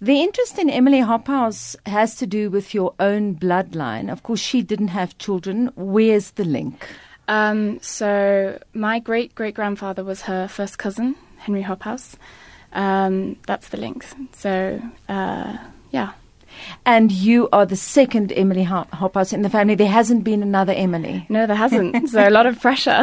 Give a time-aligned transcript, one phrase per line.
[0.00, 4.12] The interest in Emily Hobhouse has to do with your own bloodline.
[4.12, 5.70] Of course, she didn't have children.
[5.74, 6.86] Where's the link?
[7.28, 12.14] Um, so my great great grandfather was her first cousin, Henry Hobhouse.
[12.72, 14.04] Um, that's the link.
[14.32, 15.56] So uh,
[15.90, 16.12] yeah.
[16.84, 19.74] And you are the second Emily Hobhouse in the family.
[19.74, 21.26] There hasn't been another Emily.
[21.28, 22.08] No, there hasn't.
[22.10, 23.00] so a lot of pressure.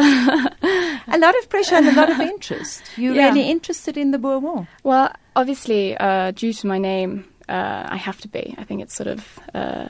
[1.08, 2.82] a lot of pressure and a lot of interest.
[2.96, 3.28] You're yeah.
[3.28, 4.68] really interested in the Boer War.
[4.82, 8.54] Well, obviously, uh, due to my name, uh, I have to be.
[8.58, 9.38] I think it's sort of.
[9.54, 9.88] Uh,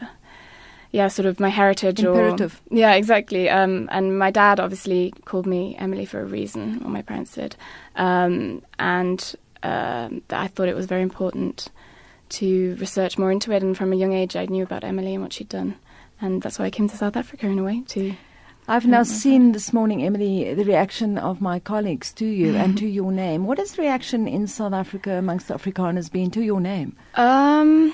[0.94, 1.98] yeah, sort of my heritage.
[1.98, 2.60] Imperative.
[2.70, 3.50] Or, yeah, exactly.
[3.50, 7.56] Um, and my dad obviously called me Emily for a reason, or my parents did.
[7.96, 11.68] Um, and um, I thought it was very important
[12.28, 13.60] to research more into it.
[13.64, 15.74] And from a young age, I knew about Emily and what she'd done.
[16.20, 18.14] And that's why I came to South Africa in a way to.
[18.66, 22.86] I've now seen this morning, Emily, the reaction of my colleagues to you and to
[22.86, 23.46] your name.
[23.46, 26.96] What has the reaction in South Africa amongst Afrikaners been to your name?
[27.14, 27.92] Um,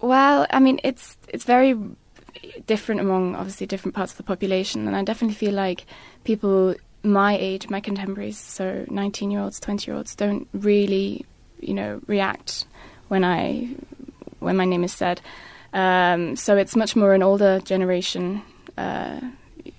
[0.00, 1.78] well, I mean, it's it's very
[2.66, 5.86] different among obviously different parts of the population, and I definitely feel like
[6.24, 11.24] people my age, my contemporaries, so 19 year olds, 20 year olds, don't really,
[11.60, 12.66] you know, react
[13.06, 13.68] when I
[14.40, 15.20] when my name is said.
[15.72, 18.42] Um, so it's much more an older generation
[18.76, 19.20] uh,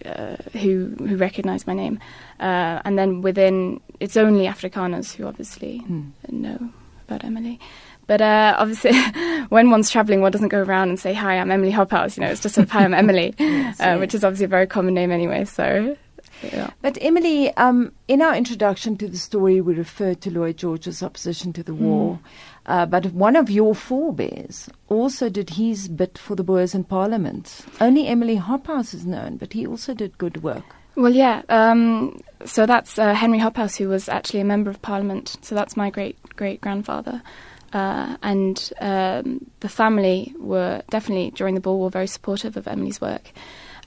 [0.05, 1.99] uh, who who recognise my name,
[2.39, 6.11] uh, and then within it's only Afrikaners who obviously mm.
[6.29, 6.69] know
[7.07, 7.59] about Emily.
[8.07, 8.93] But uh, obviously,
[9.49, 12.29] when one's traveling, one doesn't go around and say, "Hi, I'm Emily Hobhouse." You know,
[12.29, 13.99] it's just sort of, "Hi, I'm Emily," yes, uh, yes.
[13.99, 15.45] which is obviously a very common name anyway.
[15.45, 15.97] So.
[16.43, 16.71] Yeah.
[16.81, 21.53] But Emily, um, in our introduction to the story, we referred to Lloyd George's opposition
[21.53, 21.77] to the mm.
[21.77, 22.19] war.
[22.67, 27.65] Uh, but one of your forebears also did his bit for the Boers in Parliament.
[27.79, 30.63] Only Emily Hobhouse is known, but he also did good work.
[30.95, 31.41] Well, yeah.
[31.49, 35.37] Um, so that's uh, Henry Hobhouse, who was actually a member of Parliament.
[35.41, 37.21] So that's my great great grandfather.
[37.73, 42.99] Uh, and um, the family were definitely during the Boer War very supportive of Emily's
[42.99, 43.31] work,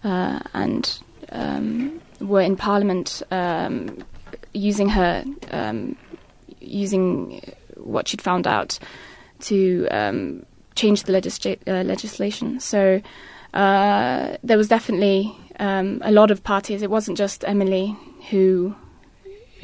[0.02, 0.98] uh, and
[1.30, 4.02] um, were in Parliament um,
[4.55, 5.96] using her, um,
[6.61, 7.42] using
[7.84, 8.78] what she'd found out
[9.40, 12.61] to um, change the legisla- uh, legislation.
[12.61, 13.00] So
[13.52, 16.83] uh, there was definitely um, a lot of parties.
[16.83, 17.96] It wasn't just Emily
[18.30, 18.74] who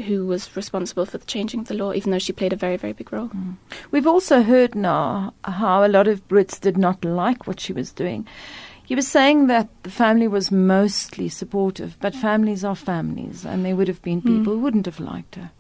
[0.07, 2.77] who was responsible for the changing of the law, even though she played a very,
[2.77, 3.29] very big role.
[3.29, 3.57] Mm.
[3.91, 7.93] We've also heard now how a lot of Brits did not like what she was
[7.93, 8.27] doing.
[8.91, 13.77] You was saying that the family was mostly supportive, but families are families, and there
[13.77, 14.39] would have been hmm.
[14.39, 14.57] people mm.
[14.57, 15.53] who wouldn't have liked her.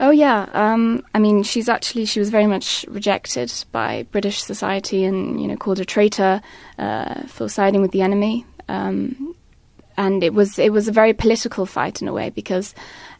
[0.00, 5.04] Oh yeah, um, I mean, she's actually she was very much rejected by British society,
[5.04, 6.42] and you know, called a traitor
[6.76, 8.44] uh, for siding with the enemy.
[8.68, 9.36] Um,
[9.96, 12.74] and it was it was a very political fight in a way because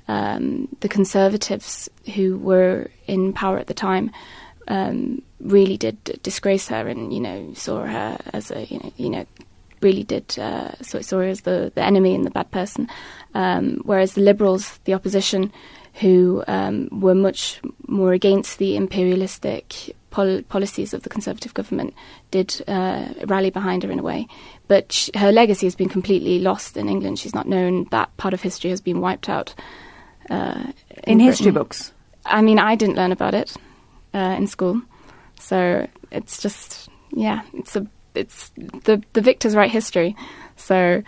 [0.09, 4.11] um, the Conservatives who were in power at the time
[4.67, 9.09] um, really did disgrace her, and you know saw her as a you know, you
[9.09, 9.27] know
[9.83, 12.89] really did uh, saw, saw her as the, the enemy and the bad person.
[13.35, 15.53] Um, whereas the Liberals, the opposition,
[15.95, 21.95] who um, were much more against the imperialistic pol- policies of the Conservative government,
[22.31, 24.27] did uh, rally behind her in a way.
[24.69, 27.19] But sh- her legacy has been completely lost in England.
[27.19, 27.89] She's not known.
[27.91, 29.55] That part of history has been wiped out.
[30.31, 30.73] Uh,
[31.05, 31.93] in, in history books?
[32.25, 33.55] I mean, I didn't learn about it
[34.15, 34.81] uh, in school.
[35.41, 38.51] So it's just, yeah, it's a it's
[38.85, 40.17] the the victors write history,
[40.57, 41.03] so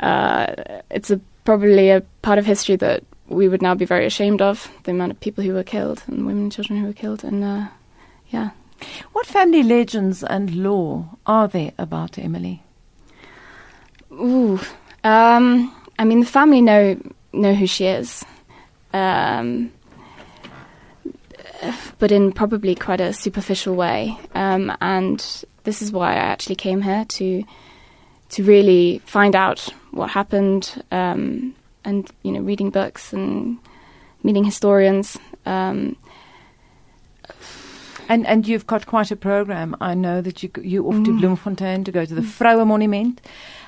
[0.00, 0.46] uh,
[0.90, 4.70] it's a, probably a part of history that we would now be very ashamed of.
[4.84, 7.42] The amount of people who were killed and women and children who were killed, and
[7.42, 7.68] uh,
[8.28, 8.50] yeah.
[9.12, 12.62] What family legends and lore are there about Emily?
[14.12, 14.60] Ooh,
[15.02, 17.00] um, I mean, the family know
[17.32, 18.24] know who she is,
[18.92, 19.72] um,
[21.98, 26.80] but in probably quite a superficial way, um, and this is why I actually came
[26.80, 27.44] here to
[28.28, 31.54] to really find out what happened, um,
[31.84, 33.58] and you know, reading books and
[34.22, 35.18] meeting historians.
[35.44, 35.96] Um,
[38.08, 39.76] and and you've got quite a program.
[39.80, 41.04] I know that you you off mm.
[41.04, 42.38] to Bloemfontein to go to the mm.
[42.38, 43.18] Vrouemonument,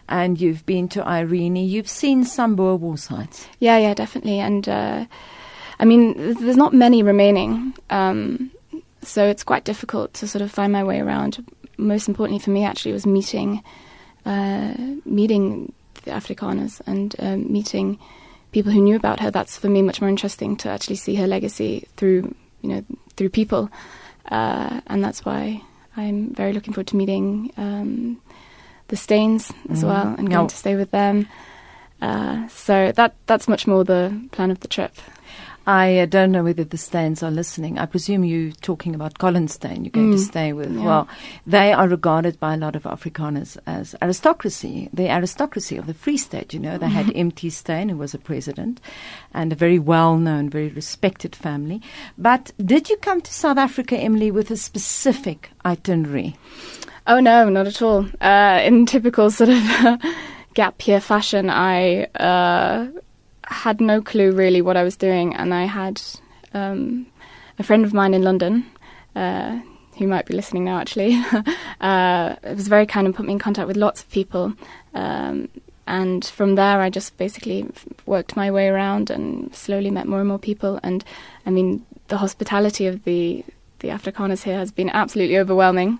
[0.09, 1.57] and you've been to Irene.
[1.57, 3.47] You've seen some Boer War sites.
[3.59, 4.39] Yeah, yeah, definitely.
[4.39, 5.07] And uh,
[5.81, 8.51] I mean, there's not many remaining, um,
[9.03, 11.45] so it's quite difficult to sort of find my way around
[11.79, 13.63] most importantly for me actually was meeting
[14.27, 15.73] uh, meeting
[16.03, 17.99] the Afrikaners and um, meeting
[18.53, 19.31] people who knew about her.
[19.31, 22.85] That's for me much more interesting to actually see her legacy through you know
[23.17, 23.71] through people,
[24.31, 25.63] uh, and that's why
[25.97, 28.21] I'm very looking forward to meeting um,
[28.89, 29.89] the Steyns as mm.
[29.89, 31.29] well and going to stay with them.
[32.01, 34.95] Uh, so that that's much more the plan of the trip.
[35.69, 37.79] I uh, don't know whether the Steyns are listening.
[37.79, 39.85] I presume you're talking about Colin Steyn.
[39.85, 40.17] You're going mm.
[40.17, 40.73] to stay with.
[40.75, 40.83] Yeah.
[40.83, 41.09] Well,
[41.47, 46.17] they are regarded by a lot of Afrikaners as aristocracy, the aristocracy of the Free
[46.17, 46.55] State.
[46.55, 47.51] You know, they had M.T.
[47.51, 48.81] Steyn, who was a president,
[49.35, 51.83] and a very well-known, very respected family.
[52.17, 56.35] But did you come to South Africa, Emily, with a specific itinerary?
[57.07, 58.07] Oh no, not at all.
[58.23, 60.01] Uh, in typical sort of
[60.55, 62.05] gap year fashion, I.
[62.05, 62.89] Uh,
[63.49, 66.01] had no clue really what I was doing, and I had
[66.55, 67.07] um,
[67.59, 68.67] a friend of mine in London.
[69.17, 69.61] Uh,
[69.97, 71.21] who might be listening now actually,
[71.81, 74.53] uh, it was very kind and put me in contact with lots of people.
[74.95, 75.49] Um,
[75.89, 77.67] and from there, I just basically
[78.07, 80.79] worked my way around and slowly met more and more people.
[80.85, 81.05] And
[81.47, 83.45] I mean, the hospitality of the
[83.81, 85.99] the Afrikaners here has been absolutely overwhelming.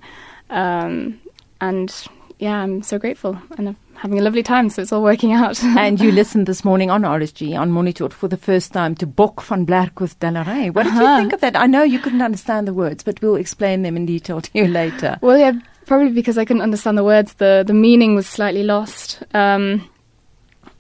[0.51, 1.21] Um,
[1.61, 1.93] and
[2.39, 5.63] yeah, I'm so grateful and I'm having a lovely time, so it's all working out.
[5.65, 9.43] and you listened this morning on RSG, on Monitor, for the first time to Bok
[9.43, 10.71] van Blerk with De la Rey.
[10.71, 11.03] What did uh-huh.
[11.03, 11.57] you think of that?
[11.57, 14.67] I know you couldn't understand the words, but we'll explain them in detail to you
[14.67, 15.19] later.
[15.29, 15.53] Well, yeah,
[15.87, 19.23] probably because I couldn't understand the words, the, the meaning was slightly lost.
[19.35, 19.89] Um,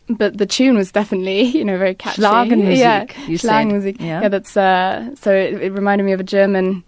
[0.09, 2.23] but the tune was definitely, you know, very catchy.
[2.23, 4.01] Schlagermusik, yeah, you Schlagermusik.
[4.01, 4.23] Yeah.
[4.23, 6.85] yeah, that's uh, so it, it reminded me of a German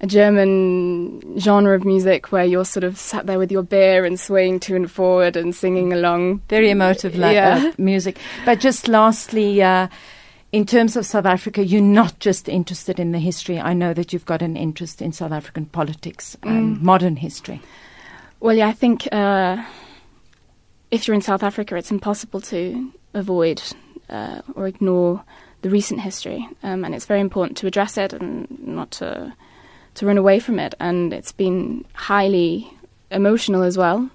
[0.00, 4.18] a German genre of music where you're sort of sat there with your beer and
[4.18, 6.40] swaying to and forward and singing along.
[6.48, 7.72] Very emotive like, yeah.
[7.78, 8.18] music.
[8.44, 9.88] But just lastly, uh,
[10.52, 13.58] in terms of South Africa, you're not just interested in the history.
[13.58, 16.80] I know that you've got an interest in South African politics and mm.
[16.80, 17.60] modern history.
[18.40, 19.62] Well, yeah, I think uh,
[20.92, 23.60] if you're in South Africa, it's impossible to avoid
[24.08, 25.24] uh, or ignore
[25.62, 29.34] the recent history, um, and it's very important to address it and not to
[29.98, 32.70] to run away from it, and it's been highly
[33.10, 34.08] emotional as well.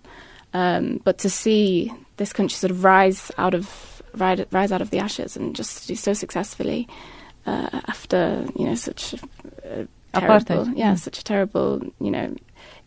[0.54, 4.92] Um, but to see this country sort of rise out of rise, rise out of
[4.92, 6.88] the ashes and just do so successfully
[7.46, 9.14] uh, after you know such
[9.66, 11.00] a, terrible, yeah, mm.
[11.00, 12.34] such a terrible you know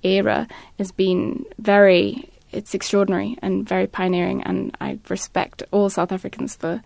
[0.03, 6.57] era has been very it's extraordinary and very pioneering, and I respect all South Africans
[6.57, 6.83] for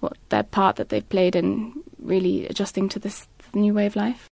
[0.00, 4.28] what their part that they've played in really adjusting to this new way of life.